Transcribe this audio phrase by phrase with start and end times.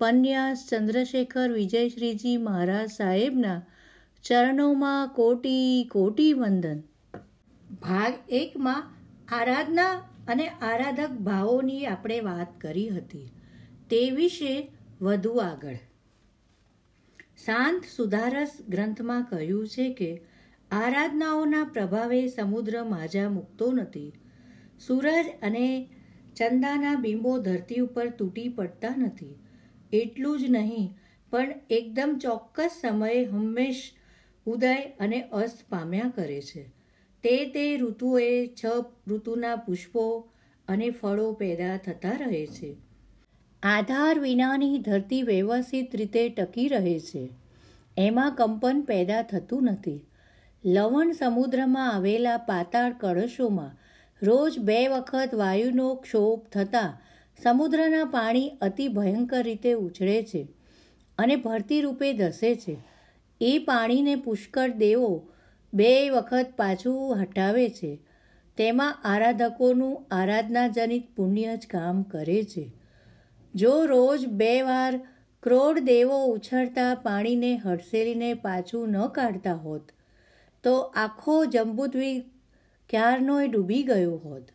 [0.00, 3.62] પન્યાસ ચંદ્રશેખર વિજયશ્રીજી મહારાજ સાહેબના
[4.24, 6.82] ચરણોમાં કોટી કોટી વંદન.
[7.80, 8.90] ભાગ એકમાં
[9.34, 9.92] આરાધના
[10.28, 13.32] અને આરાધક ભાવોની આપણે વાત કરી હતી.
[13.90, 15.74] તે વિશે વધુ આગળ.
[17.44, 20.22] શાંત સુધારસ ગ્રંથમાં કહ્યું છે કે,
[20.70, 24.12] આરાધનાઓના પ્રભાવે સમુદ્ર માજા મૂકતો નથી.
[24.86, 25.88] સૂરજ અને
[26.36, 29.38] ચંદાના બિંબો ધરતી ઉપર તૂટી પડતા નથી.
[29.92, 30.98] એટલું જ નહીં,
[31.30, 33.92] પણ એકદમ ચોક્કસ સમયે હંમેશ
[34.46, 36.62] ઉદય અને અસ્ત પામ્યા કરે છે.
[37.22, 38.64] તે તે ઋતુએ છ
[39.08, 40.28] ઋતુના પુષ્પો
[40.68, 42.76] અને ફળો પેદા થતા રહે છે.
[43.62, 47.28] આધાર વિનાની ધરતી વ્યવસ્થિત રીતે ટકી રહે છે.
[47.98, 50.06] એમાં કંપન પેદા થતું નથી.
[50.64, 53.76] લવણ સમુદ્રમાં આવેલા પાતાળ કળશોમાં
[54.22, 60.42] રોજ બે વખત વાયુનો ક્ષોભ થતાં સમુદ્રના પાણી અતિ ભયંકર રીતે ઉછળે છે
[61.18, 62.76] અને ભરતી રૂપે ધસે છે.
[63.40, 65.10] એ પાણીને પુષ્કળ દેવો
[65.74, 67.92] બે વખત પાછું હટાવે છે.
[68.56, 72.66] તેમાં આરાધકોનું આરાધનાજનિત પુણ્ય જ કામ કરે છે.
[73.54, 74.92] જો રોજ બે વાર
[75.42, 79.86] ક્રોડ દેવો ઉછળતા પાણીને હડસેલીને પાછું ન કાઢતા હોત,
[80.64, 82.24] તો આખો જંબુદ્વીપ
[82.90, 84.46] ક્યારનોય ડૂબી ગયો હોત.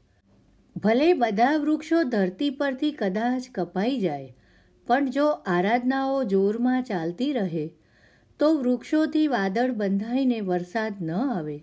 [0.76, 4.34] ભલે બધા વૃક્ષો ધરતી પરથી કદાચ કપાઈ જાય,
[4.88, 7.64] પણ જો આરાધનાઓ જોરમાં ચાલતી રહે,
[8.40, 11.58] તો વૃક્ષોથી વાદળ બંધાઈને વરસાદ ન આવે,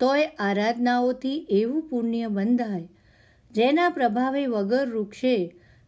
[0.00, 2.88] તોય આરાધનાઓથી એવું પુણ્ય બંધાય,
[3.50, 5.34] જેના પ્રભાવે વગર વૃક્ષે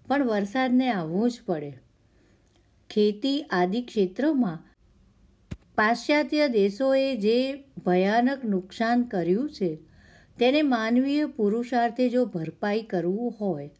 [0.08, 1.72] પણ વરસાદને આવવો જ પડે.
[2.90, 4.58] ખેતી આદિ ક્ષેત્રોમાં
[5.74, 7.38] પાશ્ચાત્ય દેશોએ જે
[7.86, 9.70] ભયાનક નુકસાન કર્યું છે
[10.38, 13.70] તેને માનવીય પુરુષાર્થે જો ભરપાઈ કરવું હોય,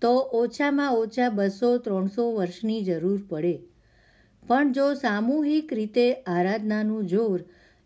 [0.00, 3.58] તો ઓછામાં ઓછા બસો ત્રણસો વર્ષની જરૂર પડે.
[4.46, 7.44] પણ જો સામૂહિક રીતે આરાધનાનું જોર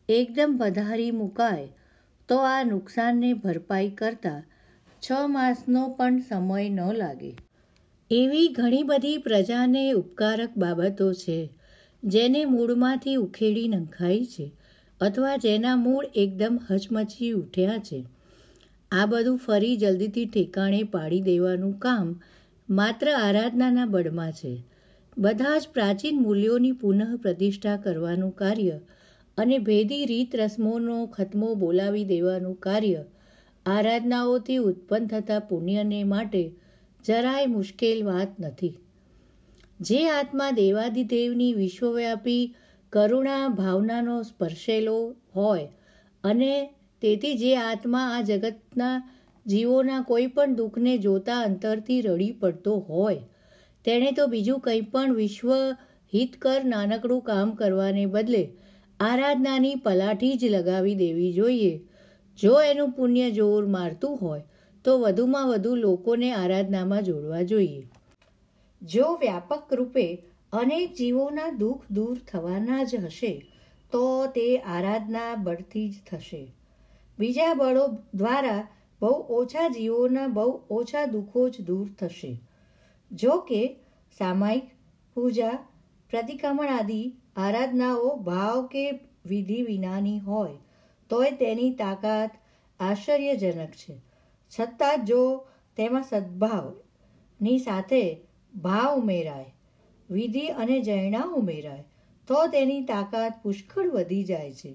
[0.09, 1.69] એકદમ વધારી મુકાય,
[2.29, 4.41] તો આ નુકસાનને ભરપાઈ કરતા
[5.03, 7.37] છ માસનો પણ સમય ન લાગે.
[8.11, 11.51] એવી ઘણી બધી પ્રજાને ઉપકારક બાબતો છે,
[12.03, 14.53] જેને મૂળમાંથી ઉખેડી નંખાઈ છે.
[15.01, 18.05] અથવા જેના મૂળ એકદમ હચમચી ઉઠ્યા છે.
[18.91, 22.21] આ બધું ફરી જલ્દીથી ઠેકાણે પાડી દેવાનું કામ
[22.71, 24.65] માત્ર આરાધનાના બળમાં છે.
[25.19, 28.81] બધા જ પ્રાચીન મૂલ્યોની પુનઃ પ્રતિષ્ઠા કરવાનું કાર્ય
[29.39, 33.05] અને ભેદી રીત રસમોનો ખતમો બોલાવી દેવાનું કાર્ય
[33.67, 36.53] આરાધનાઓથી ઉત્પન્ન થતા પુણ્યને માટે
[37.05, 38.75] જરાય મુશ્કેલ વાત નથી.
[39.81, 42.55] જે આત્મા દેવાદિદેવની વિશ્વવ્યાપી
[42.93, 45.69] કરુણા ભાવનાનો સ્પર્શેલો હોય
[46.25, 49.11] અને તેથી જે આત્મા આ જગતના
[49.47, 53.21] જીવોના કોઈ પણ દુઃખને જોતા અંતરથી રડી પડતો હોય.
[53.85, 55.53] તેણે તો બીજું કંઈ પણ વિશ્વ
[56.15, 58.49] હિતકર નાનકડું કામ કરવાને બદલે
[59.01, 61.81] આરાધનાની પલાઠી જ લગાવી દેવી જોઈએ.
[62.39, 64.43] જો એનું પુણ્ય જોર મારતું હોય,
[64.85, 67.89] તો વધુમાં વધુ લોકોને આરાધનામાં જોડવા જોઈએ.
[68.83, 70.23] જો વ્યાપક રૂપે
[70.53, 73.47] અનેક જીવોના દુઃખ દૂર થવાના જ હશે,
[73.93, 76.55] તો તે આરાધના બળથી જ થશે.
[77.19, 78.69] બીજા બળો દ્વારા
[79.01, 82.41] બહુ ઓછા જીવોના બહુ ઓછા દુઃખો જ દૂર થશે.
[83.13, 83.77] જો કે,
[84.19, 84.71] સામાયિક,
[85.15, 85.51] પૂજા,
[86.11, 88.91] પ્રતિક્રમણ આદિ આરાધનાઓ ભાવ કે
[89.27, 90.57] વિધિ વિનાની હોય,
[91.11, 92.31] તોય તેની તાકાત
[92.81, 94.01] આશ્ચર્યજનક છે.
[94.61, 99.55] છતાં જો તેમાં સદ્ભાવની સાથે ભાવ ઉમેરાય
[100.11, 101.85] વિધિ અને જૈણા ઉમેરાય,
[102.29, 104.75] તો તેની તાકાત પુષ્કળ વધી જાય છે.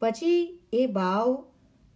[0.00, 1.44] પછી એ ભાવ,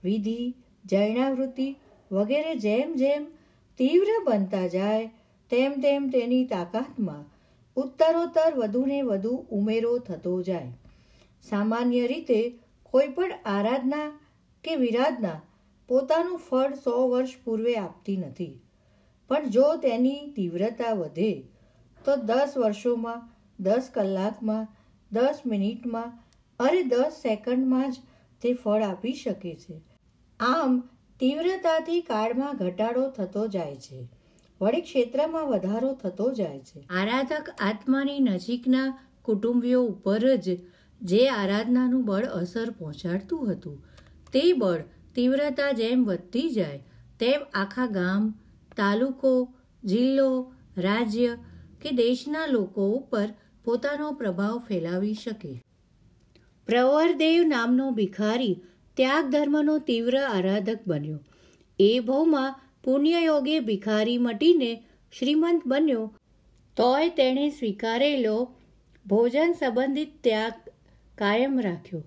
[0.05, 1.77] વિધિ, જૈણાવૃત્તિ
[2.13, 3.27] વગેરે જેમ જેમ
[3.79, 5.07] તીવ્ર બનતા જાય,
[5.51, 7.25] તેમ તેમ તેની તાકાતમાં
[7.77, 10.73] ઉત્તરોત્તર વધુને વધુ ઉમેરો થતો જાય.
[11.43, 14.21] સામાન્ય રીતે કોઈ પણ આરાધના
[14.65, 15.41] કે વિરાધના
[15.89, 18.61] પોતાનું ફળ સો વર્ષ પૂર્વે આપતી નથી.
[19.29, 21.43] પણ જો તેની તીવ્રતા વધે
[22.05, 23.29] તો દસ વર્ષોમાં,
[23.61, 24.69] દસ કલાકમાં,
[25.13, 26.13] દસ મિનિટમાં
[26.61, 27.95] અરે દસ સેકન્ડમાં જ
[28.43, 29.81] તે ફળ આપી શકે છે.
[30.41, 30.89] આમ,
[31.21, 34.09] તીવ્રતાથી કાળમાં ઘટાડો થતો જાય છે.
[34.61, 36.81] વળી ક્ષેત્રમાં વધારો થતો જાય છે.
[36.91, 40.59] આરાધક આત્માની નજીકના કુટુંબીઓ ઉપર જ
[41.01, 43.85] જે આરાધનાનું બળ અસર પહોંચાડતું હતું,
[44.33, 44.79] તે બળ
[45.15, 46.79] તીવ્રતા જેમ વધતી જાય,
[47.21, 48.31] તેમ આખા ગામ,
[48.77, 49.55] તાલુકો,
[49.85, 51.37] જિલ્લો, રાજ્ય
[51.81, 53.29] કે દેશના લોકો ઉપર
[53.65, 55.63] પોતાનો પ્રભાવ ફેલાવી શકે.
[56.67, 58.63] પ્રવરદેવ નામનો ભિખારી
[58.97, 61.19] ત્યાગ ધર્મનો તીવ્ર આરાધક બન્યો.
[61.79, 64.85] એ ભવમાં પુણ્યયોગે ભિખારી મટીને
[65.19, 66.17] શ્રીમંત બન્યો.
[66.77, 68.55] તોય તેણે સ્વીકારેલો
[69.07, 70.53] ભોજન સંબંધિત ત્યાગ
[71.19, 72.03] કાયમ રાખ્યો.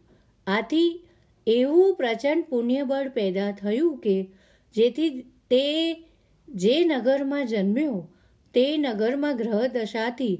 [0.48, 1.06] આથી
[1.48, 4.16] એવું પ્રચંડ પુણ્યબળ પેદા થયું કે
[4.74, 5.10] જેથી
[5.50, 5.94] તે
[6.48, 8.14] જે નગરમાં જન્મ્યો
[8.56, 10.36] તે નગરમાં ગ્રહ દશાથી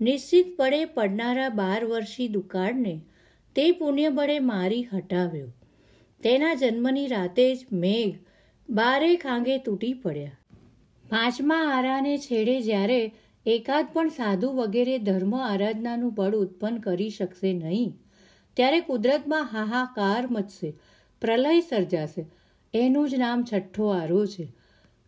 [0.00, 2.94] નિશ્ચિતપણે પડનારા બાર વર્ષી દુકાળને
[3.56, 5.50] તે પુણ્યબળે મારી હટાવ્યો.
[6.20, 8.16] તેના જન્મની રાતે જ મેઘ
[8.68, 10.40] બારે ખાંગે તૂટી પડ્યા.
[11.04, 13.00] પાંચમા આરાને છેડે જ્યારે
[13.46, 17.90] એકાદ પણ સાધુ વગેરે ધર્મ આરાધનાનું બળ ઉત્પન્ન કરી શકશે નહીં,
[18.56, 20.70] ત્યારે કુદરતમાં હાહાકાર મચશે,
[21.22, 22.24] પ્રલય સર્જાશે.
[22.74, 24.46] એનું જ નામ છઠ્ઠો આરો છે.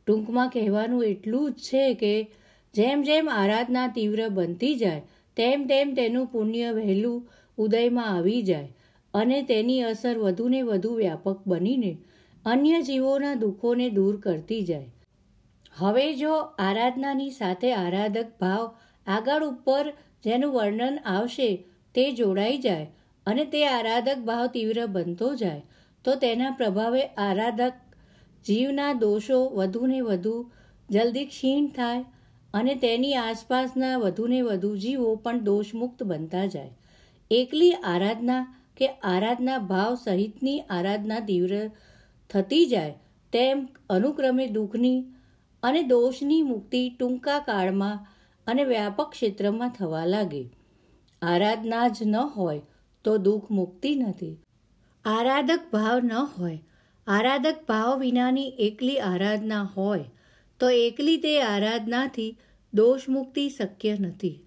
[0.06, 2.12] ટૂંકમાં કહેવાનું એટલું જ છે કે
[2.75, 5.03] જેમ જેમ આરાધના તીવ્ર બનતી જાય,
[5.37, 7.19] તેમ તેમ તેનું પુણ્ય વહેલું
[7.59, 8.69] ઉદયમાં આવી જાય
[9.15, 11.93] અને તેની અસર વધુને વધુ વ્યાપક બનીને
[12.45, 14.91] અન્ય જીવોના દુઃખોને દૂર કરતી જાય.
[15.77, 18.67] હવે જો આરાધનાની સાથે આરાધક ભાવ
[19.07, 19.85] આગળ ઉપર
[20.25, 21.49] જેનું વર્ણન આવશે
[21.95, 22.87] તે જોડાઈ જાય
[23.27, 25.63] અને તે આરાધક ભાવ તીવ્ર બનતો જાય,
[26.05, 27.81] તો તેના પ્રભાવે આરાધક
[28.45, 30.35] જીવના દોષો વધુને વધુ
[30.89, 32.05] જલ્દી ક્ષીણ થાય
[32.56, 36.73] અને તેની આસપાસના વધુને વધુ જીવો પણ દોષમુક્ત બનતા જાય.
[37.31, 38.43] એકલી આરાધના
[38.76, 41.55] કે આરાધના ભાવ સહિતની આરાધના તીવ્ર
[42.31, 42.94] થતી જાય,
[43.32, 44.99] તેમ અનુક્રમે દુઃખની
[45.62, 48.06] અને દોષની મુક્તિ ટૂંકા કાળમાં
[48.47, 50.43] અને વ્યાપક ક્ષેત્રમાં થવા લાગે.
[51.23, 52.62] આરાધના જ ન હોય
[53.05, 54.35] તો દુઃખ મુક્તિ નથી.
[55.05, 56.58] આરાધક ભાવ ન હોય.
[57.06, 60.05] આરાધક ભાવ વિનાની એકલી આરાધના હોય
[60.61, 62.38] તો એકલી તે આરાધનાથી
[62.75, 64.43] દોષમુક્તિ શક્ય નથી.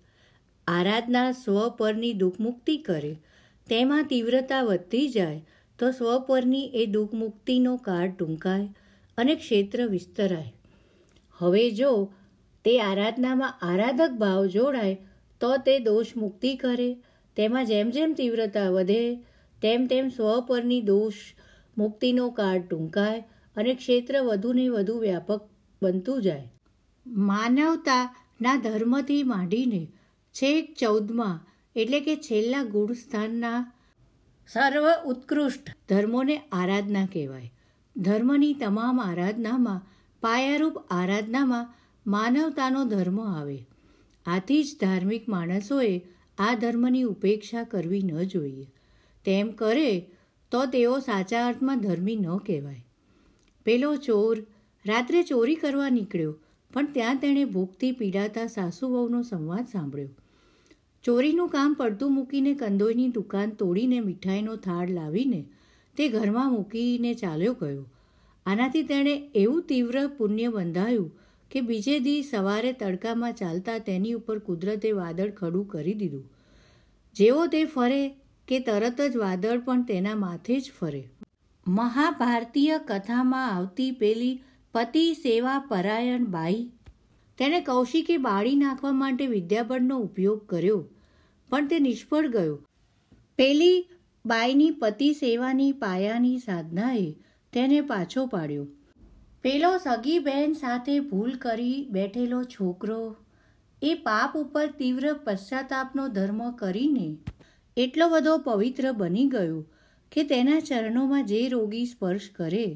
[0.67, 3.19] આરાધના સ્વ પરની દુઃખમુક્તિ કરે.
[3.67, 5.45] તેમાં તીવ્રતા વધતી જાય
[5.79, 8.69] તો સ્વ પરની એ દુઃખમુક્તિનો કાળ ટૂંકાય
[9.17, 10.53] અને ક્ષેત્ર વિસ્તરાય.
[11.31, 12.13] હવે જો
[12.65, 14.97] તે આરાધનામાં આરાધક ભાવ જોડાય
[15.41, 16.93] તો તે દોષ મુક્તિ કરે.
[17.35, 19.15] તેમાં જેમ જેમ તીવ્રતા વધે,
[19.61, 21.13] તેમ તેમ સ્વ પરની દોષ
[21.77, 23.23] મુક્તિનો કાળ ટૂંકાય
[23.55, 25.48] અને ક્ષેત્ર વધુને વધુ વ્યાપક
[25.81, 26.51] બનતું જાય.
[27.07, 29.87] માનવતાના ધર્મથી માંડીને
[30.31, 31.39] છેક ચૌદમાં
[31.75, 33.71] એટલે કે છેલ્લા ગુણ સ્થાનના
[34.47, 37.51] સર્વ ઉત્કૃષ્ટ ધર્મોને આરાધના કહેવાય.
[37.97, 39.81] ધર્મની તમામ આરાધનામાં
[40.21, 41.73] પાયારૂપ આરાધનામાં
[42.07, 43.67] માનવતાનો ધર્મ આવે.
[44.25, 46.01] આથી જ ધાર્મિક માણસોએ
[46.37, 48.67] આ ધર્મની ઉપેક્ષા કરવી ન જોઈએ.
[49.25, 49.99] તેમ કરે
[50.51, 52.85] તો તેઓ સાચા અર્થમાં ધર્મી ન કહેવાય.
[53.65, 54.45] પેલો ચોર
[54.85, 56.33] રાત્રે ચોરી કરવા નીકળ્યો,
[56.73, 60.09] પણ ત્યાં તેણે ભૂખથી પીડાતા સાસુ વહુનો સંવાદ સાંભળ્યો.
[61.03, 65.41] ચોરીનું કામ પડતું મૂકીને કંદોઈની દુકાન તોડીને મીઠાઈનો થાળ લાવીને
[65.97, 67.85] તે ઘરમાં મૂકીને ચાલ્યો ગયો.
[68.45, 71.11] આનાથી તેણે એવું તીવ્ર પુણ્ય બંધાયું
[71.51, 76.25] કે બીજે દી સવારે તડકામાં ચાલતા તેની ઉપર કુદરતે વાદળ ખડું કરી દીધું.
[77.15, 78.03] જેવો તે ફરે
[78.47, 81.03] કે તરત જ વાદળ પણ તેના માથે જ ફરે.
[81.67, 84.35] મહાભારતીય કથામાં આવતી પેલી
[84.73, 86.57] પતિ સેવા પરાયણ બાઈ.
[87.39, 90.81] તેણે કૌશિકે બાળી નાખવા માટે વિદ્યાબળનો ઉપયોગ કર્યો,
[91.49, 92.57] પણ તે નિષ્ફળ ગયો.
[93.37, 93.77] પેલી
[94.25, 97.07] બાઈની પતિ સેવાની પાયાની સાધનાએ
[97.53, 98.67] તેને પાછો પાડ્યો.
[99.43, 102.99] પેલો સગી બહેન સાથે ભૂલ કરી બેઠેલો છોકરો,
[103.81, 107.09] એ પાપ ઉપર તીવ્ર પશ્ચાતાપનો ધર્મ કરીને
[107.77, 109.59] એટલો બધો પવિત્ર બની ગયો
[110.11, 112.67] કે તેના ચરણોમાં જે રોગી સ્પર્શ કરે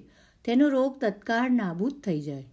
[0.46, 2.50] તેનો રોગ તત્કાળ નાબૂદ થઈ જાય.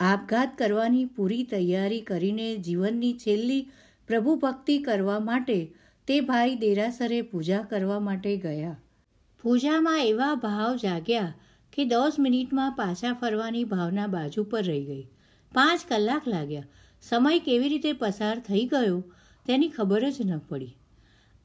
[0.00, 3.68] આપઘાત કરવાની પૂરી તૈયારી કરીને જીવનની છેલ્લી
[4.06, 5.74] પ્રભુ ભક્તિ કરવા માટે
[6.06, 8.80] તે ભાઈ દેરાસરે પૂજા કરવા માટે ગયા.
[9.42, 11.34] પૂજામાં એવા ભાવ જાગ્યા
[11.72, 15.06] કે દસ મિનિટમાં પાછા ફરવાની ભાવના બાજુ પર રહી ગઈ.
[15.54, 16.66] પાંચ કલાક લાગ્યા.
[17.02, 19.04] સમય કેવી રીતે પસાર થઈ ગયો
[19.46, 20.76] તેની ખબર જ ન પડી.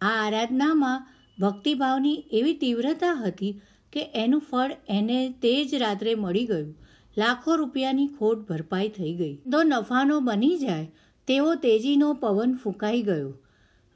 [0.02, 1.08] આ આરાધનામાં
[1.40, 3.62] ભક્તિભાવની એવી તીવ્રતા હતી
[3.94, 6.76] કે એનું ફળ એને તે જ રાત્રે મળી ગયું.
[7.18, 9.36] લાખો રૂપિયાની ખોટ ભરપાઈ થઈ ગઈ.
[9.52, 10.92] તો નફાનો બની જાય,
[11.28, 13.34] તેવો તેજીનો પવન ફૂંકાઈ ગયો.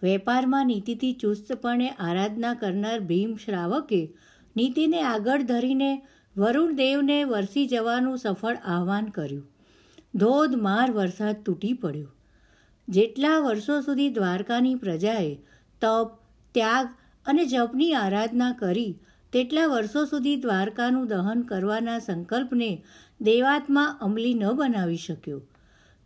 [0.03, 4.13] વેપારમાં નીતિથી ચુસ્તપણે આરાધના કરનાર ભીમ શ્રાવકે
[4.57, 6.01] નીતિને આગળ ધરીને
[6.37, 9.47] વરુણદેવને વરસી જવાનું સફળ આહવાન કર્યું.
[10.15, 12.13] ધોધમાર વરસાદ તૂટી પડ્યો.
[12.89, 15.35] જેટલા વર્ષો સુધી દ્વારકાની પ્રજાએ
[15.81, 16.09] તપ,
[16.53, 16.87] ત્યાગ
[17.25, 18.99] અને જપની આરાધના કરી
[19.33, 22.71] તેટલા વર્ષો સુધી દ્વારકાનું દહન કરવાના સંકલ્પને
[23.21, 25.39] દેવાત્મા અમલી ન બનાવી શક્યો.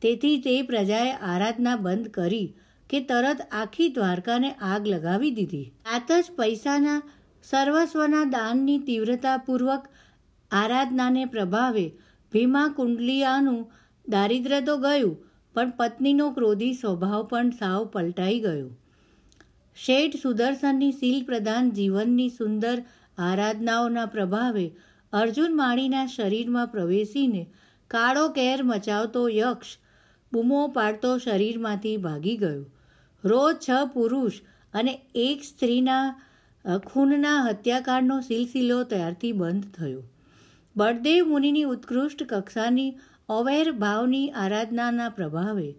[0.02, 2.48] તેથી તે પ્રજાએ આરાધના બંધ કરી
[2.90, 5.68] કે તરત આખી દ્વારકાને આગ લગાવી દીધી.
[5.88, 7.00] આત જ પૈસાના
[7.44, 9.84] સર્વસ્વના દાનની તીવ્રતાપૂર્વક
[10.52, 11.86] આરાધનાને પ્રભાવે
[12.32, 13.62] ભીમા કુંડલિયાનું
[14.06, 15.16] દારિદ્ર્ય તો ગયું,
[15.56, 18.70] પણ પત્નીનો ક્રોધી સ્વભાવ પણ સાવ પલટાઈ ગયો.
[19.78, 22.78] શેઠ સુદર્શનની શીલ પ્રધાન જીવનની સુંદર
[23.18, 24.66] આરાધનાઓના પ્રભાવે
[25.14, 27.44] અર્જુન માણીના શરીરમાં પ્રવેશીને
[27.92, 29.78] કાળો કેર મચાવતો યક્ષ
[30.32, 32.66] બૂમો પાડતો શરીરમાંથી ભાગી ગયો.
[33.24, 34.42] રોજ છ પુરુષ
[34.74, 36.06] અને એક સ્ત્રીના
[36.66, 40.04] ખૂનના હત્યાકાંડનો સિલસિલો ત્યારથી બંધ થયો.
[40.76, 42.92] બળદેવ મુનિની ઉત્કૃષ્ટ કક્ષાની
[43.30, 45.70] અવેર ભાવની આરાધનાના પ્રભાવે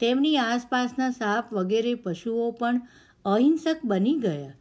[0.00, 2.80] તેમની આસપાસના સાપ વગેરે પશુઓ પણ
[3.24, 4.54] અહિંસક બની ગયા.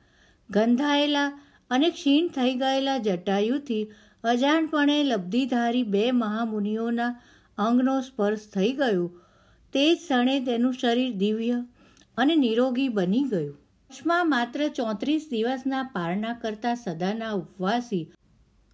[0.49, 1.29] ગંધાયેલા
[1.71, 3.83] અને ક્ષીણ થઈ ગયેલા જટાયુથી
[4.23, 7.13] અજાણપણે લબ્ધિધારી બે મહામુનિઓના
[7.57, 9.07] અંગનો સ્પર્શ થઈ ગયો.
[9.73, 11.57] તે જ ક્ષણે તેનું શરીર દિવ્ય
[12.17, 13.55] અને નિરોગી બની ગયું.
[13.89, 18.03] વર્ષમાં માત્ર ચોત્રીસ દિવસના પારણા કરતા સદાના ઉપવાસી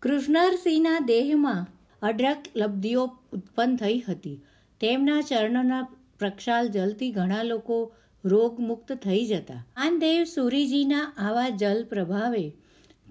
[0.02, 1.68] કૃષ્ણરસિંહના દેહમાં
[2.02, 4.38] અઢળક લબ્ધિઓ ઉત્પન્ન થઈ હતી.
[4.82, 5.84] તેમના ચરણના
[6.20, 7.78] પ્રક્ષાલ જલથી ઘણા લોકો
[8.24, 9.62] રોગમુક્ત થઈ જતા.
[9.78, 12.44] આનદેવ સુરીજીના આવા જલ પ્રભાવે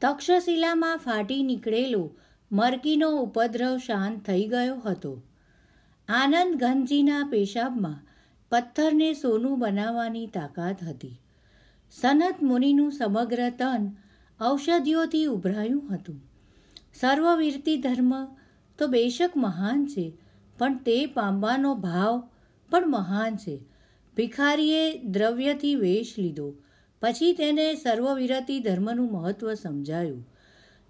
[0.02, 2.10] તક્ષશિલામાં ફાટી નીકળેલો
[2.52, 5.22] મરકીનો ઉપદ્રવ શાંત થઈ ગયો હતો.
[6.08, 8.00] આનંદ ગંજીના પેશાબમાં
[8.50, 11.20] પથ્થરને સોનું બનાવવાની તાકાત હતી.
[11.90, 13.90] સનત મુનિનું સમગ્ર તન
[14.40, 16.20] ઔષધિઓથી ઉભરાયું હતું.
[16.94, 18.36] સર્વવીરતી ધર્મ
[18.78, 20.12] તો બેશક મહાન છે,
[20.58, 22.28] પણ તે પામવાનો ભાવ
[22.70, 23.60] પણ મહાન છે.
[24.16, 26.54] ભિખારીએ દ્રવ્યથી વેશ લીધો.
[27.02, 30.26] પછી તેને સર્વવિરતી ધર્મનું મહત્ત્વ સમજાયું.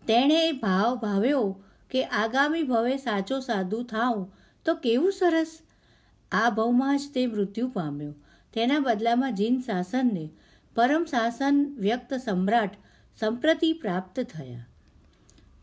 [0.06, 1.44] તેણે ભાવ ભાવ્યો
[1.90, 4.26] કે આગામી ભવે સાચો સાધુ થાઉં
[4.64, 5.58] તો કેવું સરસ?
[6.32, 8.14] આ ભવમાં જ તે મૃત્યુ પામ્યો.
[8.54, 10.30] તેના બદલામાં જીન શાસનને
[10.74, 12.70] પરમ શાસન વ્યક્ત સમ્રાટ
[13.20, 14.66] સંપ્રતિ પ્રાપ્ત થયા.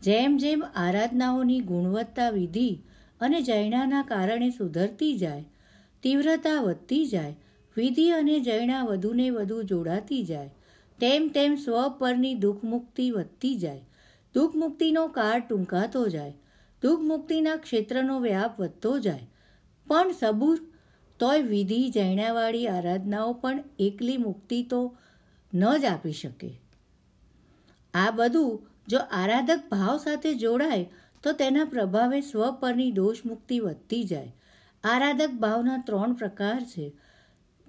[0.02, 2.70] જેમ જેમ આરાધનાઓની ગુણવત્તા વિધિ
[3.20, 5.44] અને જૈનાના કારણે સુધરતી જાય,
[6.02, 7.36] તીવ્રતા વધતી જાય
[7.76, 10.50] વિધિ અને જૈણા વધુને વધુ જોડાતી જાય.
[11.00, 13.88] તેમ તેમ સ્વ પરની દુઃખમુક્તિ વધતી જાય.
[14.34, 16.36] દુઃખમુક્તિનો કાળ ટૂંકાતો જાય.
[16.82, 19.30] દુઃખમુક્તિના ક્ષેત્રનો વ્યાપ વધતો જાય.
[19.88, 20.58] પણ સબૂર,
[21.18, 24.96] તોય વિધિ જૈણાવાળી આરાધનાઓ પણ એકલી મુક્તિ તો
[25.54, 26.60] ન જ આપી શકે.
[27.94, 30.90] આ બધું જો આરાધક ભાવ સાથે જોડાય,
[31.22, 34.34] તો તેના પ્રભાવે સ્વ પરની દોષ મુક્તિ વધતી જાય.
[34.84, 36.92] આરાધક ભાવના ત્રણ પ્રકાર છે.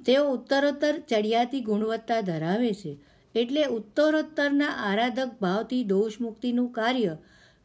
[0.06, 2.92] તેઓ ઉત્તરોત્તર ચડિયાતી ગુણવત્તા ધરાવે છે
[3.36, 7.14] એટલે ઉત્તરોત્તરના આરાધક ભાવથી દોષ મુક્તિનું કાર્ય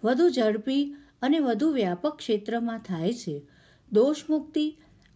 [0.02, 0.82] વધુ ઝડપી
[1.22, 3.36] અને વધુ વ્યાપક ક્ષેત્રમાં થાય છે.
[3.90, 4.66] દોષ મુક્તિ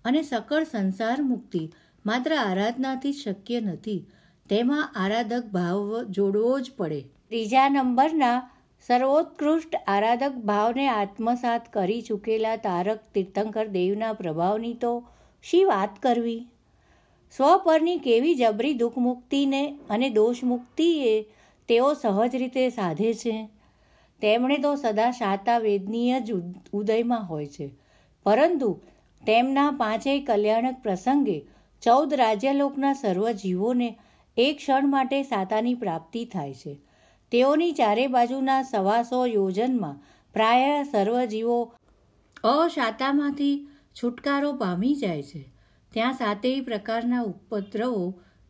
[0.05, 1.63] અને સકળ સંસાર મુક્તિ
[2.05, 4.01] માત્ર આરાધનાથી શક્ય નથી,
[4.51, 7.01] તેમાં આરાધક ભાવ જોડવો જ પડે.
[7.29, 8.39] ત્રીજા નંબરના
[8.89, 14.93] સર્વોત્કૃષ્ટ આરાધક ભાવને આત્મસાત કરી ચૂકેલા તારક તીર્થંકર દેવના પ્રભાવની તો
[15.45, 16.41] શી વાત કરવી?
[17.31, 21.23] સ્વ પરની કેવી જબરી દુઃખમુક્તિને અને દોષમુક્તિએ
[21.69, 23.49] તેઓ સહજ રીતે સાધે છે.
[24.21, 26.33] તેમણે તો સદા શાતા વેદનીય જ
[26.73, 27.75] ઉદયમાં હોય છે.
[28.23, 28.81] પરંતુ
[29.27, 31.47] તેમના પાંચેય કલ્યાણક પ્રસંગે
[31.83, 33.99] ચૌદ રાજ્યલોકના સર્વ જીવોને
[34.37, 36.81] એક ક્ષણ માટે સાતાની પ્રાપ્તિ થાય છે.
[37.33, 39.97] તેઓની ચારે બાજુના સવાસો યોજનમાં
[40.33, 41.75] પ્રાય સર્વ જીવો
[42.45, 43.69] અશાતામાંથી
[44.03, 45.60] છુટકારો પામી જાય છે.
[45.93, 48.03] ત્યાં સાતેય પ્રકારના ઉપદ્રવો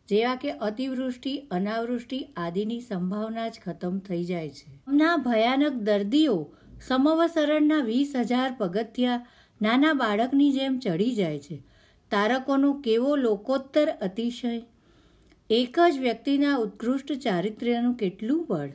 [0.09, 4.67] જેવા કે અતિવૃષ્ટિ, અનાવૃષ્ટિ આદિની સંભાવના જ ખતમ થઈ જાય છે.
[4.93, 6.35] ના ભયાનક દર્દીઓ
[6.81, 9.25] સમવસરણના વીસ હજાર પગથિયા
[9.61, 11.57] નાના બાળકની જેમ ચડી જાય છે.
[12.11, 14.53] તારકોનો કેવો લોકોત્તર અતિશય!
[15.49, 18.71] એક જ વ્યક્તિના ઉત્કૃષ્ટ ચારિત્ર્યનું કેટલું બળ!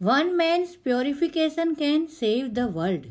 [0.00, 3.06] One man's purification can save the world.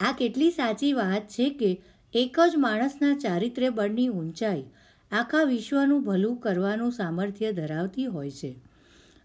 [0.00, 1.70] આ કેટલી સાચી વાત છે કે
[2.14, 4.64] એક જ માણસના ચારિત્ર્ય બળની ઊંચાઈ
[5.10, 8.60] આખા વિશ્વનું ભલું કરવાનું સામર્થ્ય ધરાવતી હોય છે.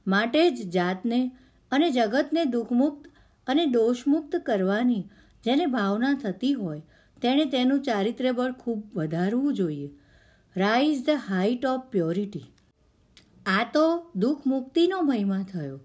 [0.08, 1.32] માટે જ જાતને
[1.72, 3.08] અને જગતને દુઃખમુક્ત
[3.48, 5.04] અને દોષમુક્ત કરવાની
[5.46, 6.82] જેને ભાવના થતી હોય
[7.22, 9.90] તેણે તેનું ચારિત્ર્ય બળ ખૂબ વધારવું જોઈએ.
[10.56, 12.44] Rise the height of purity
[13.46, 15.78] આ તો દુઃખ મુક્તિનો મહિમા થયો.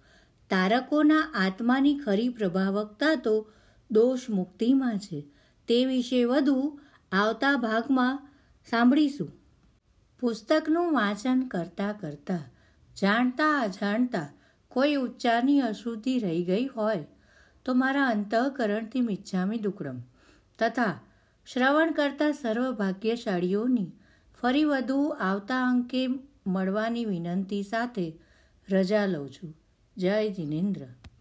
[0.50, 3.50] તારકોના આત્માની ખરી પ્રભાવકતા તો
[3.90, 5.20] દોષ મુક્તિમાં છે.
[5.68, 6.80] તે વિશે વધુ
[7.12, 8.28] આવતા ભાગમાં
[8.70, 9.32] સાંભળીશું.
[10.20, 12.44] પુસ્તકનું વાંચન કરતાં કરતાં,
[13.00, 14.28] જાણતા અજાણતા
[14.68, 17.06] કોઈ ઉચ્ચારની અશુદ્ધિ રહી ગઈ હોય
[17.64, 20.00] તો મારા અંતઃકરણથી મિચ્છામી દુકડમ.
[20.58, 21.00] તથા
[21.46, 23.92] શ્રવણ કરતા સર્વ ભાગ્યશાળીઓની
[24.40, 26.06] ફરી વધુ આવતા અંકે
[26.46, 28.20] મળવાની વિનંતી સાથે
[28.70, 29.54] રજા લઉં છું.
[29.96, 30.86] જય જિનેન્દ્ર.